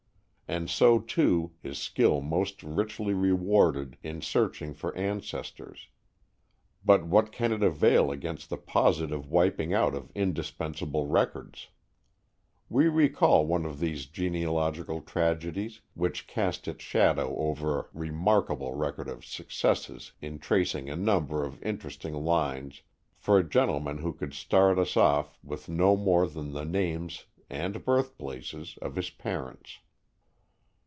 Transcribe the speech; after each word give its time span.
And 0.51 0.69
so, 0.69 0.99
too, 0.99 1.53
is 1.63 1.77
skill 1.77 2.19
most 2.19 2.61
richly 2.61 3.13
rewarded 3.13 3.95
in 4.03 4.21
searching 4.21 4.73
for 4.73 4.93
ancestors; 4.97 5.87
but 6.83 7.05
what 7.05 7.31
can 7.31 7.53
it 7.53 7.63
avail 7.63 8.11
against 8.11 8.49
the 8.49 8.57
positive 8.57 9.29
wiping 9.31 9.73
out 9.73 9.95
of 9.95 10.11
indispensable 10.13 11.07
records? 11.07 11.69
We 12.67 12.89
recall 12.89 13.45
one 13.47 13.65
of 13.65 13.79
these 13.79 14.07
genealogical 14.07 14.99
tragedies, 14.99 15.79
which 15.93 16.27
cast 16.27 16.67
its 16.67 16.83
shadow 16.83 17.33
over 17.37 17.79
a 17.79 17.85
remarkable 17.93 18.73
record 18.73 19.07
of 19.07 19.23
successes 19.25 20.11
in 20.21 20.37
tracing 20.37 20.89
a 20.89 20.97
number 20.97 21.45
of 21.45 21.63
interesting 21.63 22.13
lines 22.13 22.81
for 23.15 23.37
a 23.37 23.49
gentleman 23.49 23.99
who 23.99 24.11
could 24.11 24.33
start 24.33 24.77
us 24.77 24.97
off 24.97 25.39
with 25.45 25.69
no 25.69 25.95
more 25.95 26.27
than 26.27 26.51
the 26.51 26.65
names 26.65 27.23
and 27.49 27.85
birth 27.85 28.17
places 28.17 28.77
of 28.81 28.97
his 28.97 29.09
parents. 29.09 29.79